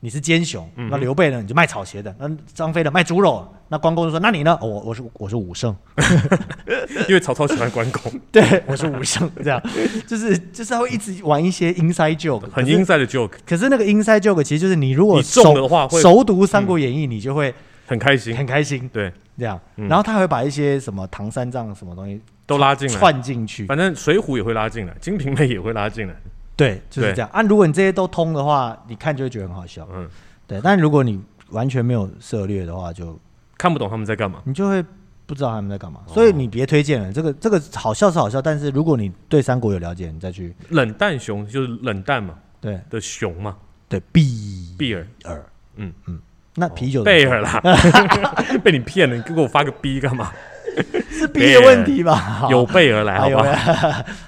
[0.00, 1.40] 你是奸雄，那刘备呢？
[1.42, 2.14] 你就卖草鞋的。
[2.18, 2.90] 那张飞呢？
[2.90, 3.46] 卖猪肉。
[3.72, 4.58] 那关公就说：“那你呢？
[4.60, 5.76] 哦我我是我是武圣，
[7.08, 9.62] 因为曹操喜欢关公， 对我是武圣。”这样
[10.08, 17.54] 就是就是他会一直玩一些 inside joke，很 inside 的 joke，可是那个 inside joke 其实就是你如果你的话会熟读《三国演义》，你就会
[17.86, 19.60] 很开心，很开心，对，这样。
[19.76, 22.94] 嗯然后他还会把一些什么唐三藏什么东西都拉进来。
[22.94, 26.14] 串进去，反正水浒也会拉进来，金瓶梅也会拉进来。
[26.60, 27.30] 对，就是对这样。
[27.32, 29.88] 啊，如果你这些都通的话，你看就会觉得很好笑。
[29.92, 30.06] 嗯，
[30.46, 31.18] 对，但如果你
[31.50, 33.18] 完全没有涉猎的话，就
[33.56, 34.40] 看不懂他们在干嘛。
[34.44, 34.84] 你就会
[35.24, 36.00] 不知道他们在干嘛。
[36.06, 43.56] 哦所以你别推荐了，这个这个好笑是好笑，但是如果你对三国有了解，你再去冷淡熊就是冷淡嘛对的熊嘛，
[43.88, 45.42] 对比比尔尔，
[45.76, 46.20] 嗯嗯，
[46.56, 47.58] 那啤酒的贝尔啦，
[48.62, 50.30] 被你骗了，你给我发个 B 干嘛？
[51.10, 52.46] 是 B 的问题吧？
[52.50, 53.42] 有备而来，好还有不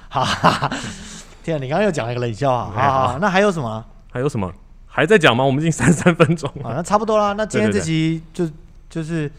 [0.09, 0.71] 好？
[1.43, 3.85] 天啊，你刚刚又讲了一个冷笑话，哎好好好，那还有什么啊？
[4.11, 4.53] 还有什么？
[4.87, 5.43] 还在讲吗？
[5.45, 7.33] 我们已经三十三分钟了，啊， 那差不多啦。
[7.33, 8.49] 那今天这集就
[8.91, 9.31] 就是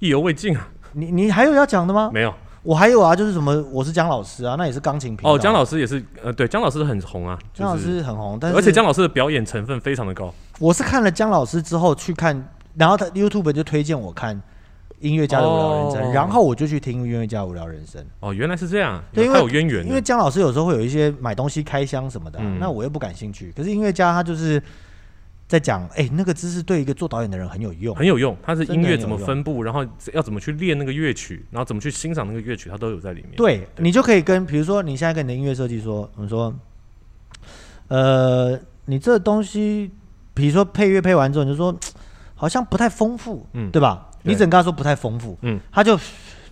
[0.00, 0.68] 意犹未尽啊！
[0.92, 2.10] 你你还有要讲的吗？
[2.12, 10.32] 没有我还有啊，就是什么我是姜老师啊，那也是钢琴频道哦，姜老师也是，呃，对，姜老师很红啊，姜老，师很红，但是而且姜老师的表演成分非常的高。
[10.58, 14.40] 我是看了姜老师之后去看，然后他 YouTube 就推荐我看
[15.04, 18.04] 音乐家的无聊人生，哦然后我就去听音乐家无聊人生。
[18.20, 19.88] 哦，原来是这样，对因为他有渊源的。
[19.88, 23.52] 因为姜老师有时候会有一些买东西开箱什么的啊、嗯那我又不感兴趣。
[23.56, 24.60] 可是音乐家他就是
[25.46, 27.94] 在讲，哎、那个知识对一个做导演的人很有用。
[27.94, 29.84] 很有用，他是音乐怎么分布，然后
[30.14, 33.32] 要怎么去练那个乐曲，然后怎么去欣赏那个乐曲，他都有在里面。
[33.36, 36.52] 对你就可以跟，比如说你现在跟你的音乐设计说，你说，
[37.88, 39.90] 呃，你这东西，
[40.32, 41.76] 比如说配乐配完之后，你就说
[42.34, 44.08] 好像不太丰富，嗯对吧？
[44.24, 45.96] 对你只能跟他说不太丰富，嗯，他就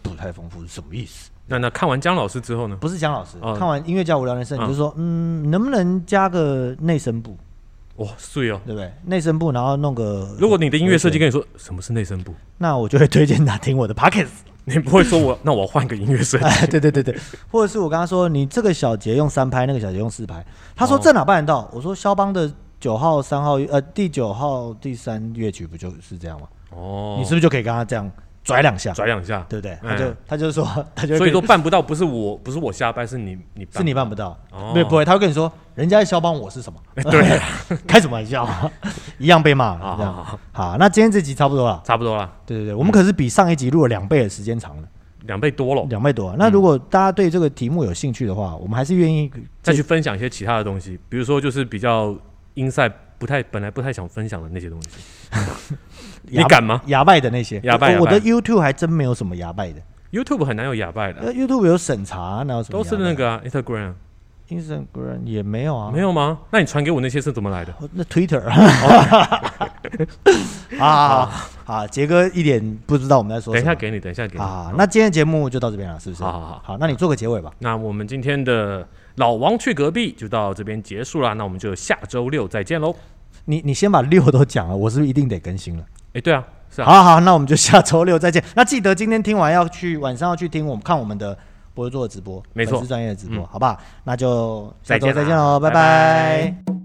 [0.02, 1.30] 不太丰富是什么意思？
[1.46, 2.76] 那那看完姜老师之后呢？
[2.76, 7.36] 不是姜老师、哦看完音乐家无聊人生，你嗯就说，嗯，能不能加个内声部，
[7.96, 8.60] 哇，碎哦！
[8.64, 8.92] 对不对？
[9.04, 14.28] 内声部，然后弄个，如果你的音乐设计跟你说什么是内声部，那我就会推荐他听我的 Pockets。
[14.64, 17.18] 你不会说我那我换个音乐设计， 哎，对对对对，
[17.50, 20.44] 或者是我跟他说，你这个小节用三拍，那个小节用四拍。
[20.76, 21.68] 他说哦这哪办得到？
[21.72, 26.46] 我说肖邦的九号、三号，呃，第九号、第三乐曲不就是这样吗？
[26.74, 28.10] 哦，你是不是就可以跟他这样
[28.44, 28.92] 拽两下？
[28.92, 29.44] 拽两下？
[29.48, 29.72] 对不对？
[29.82, 36.80] 嗯他就他就是说，他就 所以说办不到，不是我，不是我瞎掰，是你你是你办不到，哦对，不会，他会跟你说，人家是肖邦，我是什么？
[37.10, 37.40] 对，
[37.86, 38.48] 开什么玩笑？
[39.18, 40.12] 一样被骂好这样。
[40.12, 41.80] 好好，那今天这集差不多了。
[41.84, 44.88] 差不多了，对对对，我们可是比上一集录了两倍的时间长了，
[45.26, 46.34] 两倍多了，两倍多。
[46.36, 49.30] 那如果大家对这个题目有兴趣的话，我们还是愿意
[49.62, 52.12] 再去分享一些其他的东西，比如说就是比较
[52.54, 52.90] 英赛
[53.22, 54.98] 不太本来不太想分享的那些东西，
[56.26, 57.60] 你敢吗牙拜的那些。
[57.62, 59.80] 牙拜我我的 YouTube 还真没有什么牙拜的。
[60.10, 63.92] ？YouTube 很难有牙拜的，呃，YouTube 有审查，哪有什么都是那个啊 Instagram
[64.48, 66.40] Instagram 也没有啊，没有吗？
[66.50, 67.72] 那你传给我那些是怎么来的？
[67.78, 68.42] 哦那 Twitter
[70.80, 71.30] 啊
[71.64, 73.62] 啊，杰哥一点不知道我们在说什么。
[73.62, 74.42] 等一下给你，等一下给你。
[74.44, 76.24] 啊，那今天的节目就到这边了，是不是？
[76.24, 77.52] 好好好好，那你做个结尾吧。
[77.60, 78.84] 那我们今天的
[79.16, 82.94] 老王去隔壁就到这边结束了，那我们就下周六再见喽。
[83.44, 85.84] 你你先把六都讲了，我是不是一定得更新了？
[86.14, 88.42] 哎，对啊，是啊，好好，那我们就下周六再见。
[88.54, 91.36] 那记得今天听完要去晚上要去听我们看我们的
[91.74, 93.78] 博主做的直播，没错是专业的直播，嗯好不好？
[94.04, 96.81] 那就下周再见啦再见喽，拜拜拜拜